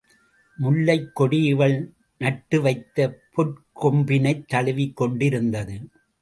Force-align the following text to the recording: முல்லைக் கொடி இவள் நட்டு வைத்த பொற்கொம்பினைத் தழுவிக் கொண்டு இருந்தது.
முல்லைக் 0.57 1.15
கொடி 1.15 1.43
இவள் 1.43 1.93
நட்டு 2.17 2.61
வைத்த 2.61 3.19
பொற்கொம்பினைத் 3.37 4.45
தழுவிக் 4.45 4.95
கொண்டு 4.95 5.25
இருந்தது. 5.25 5.79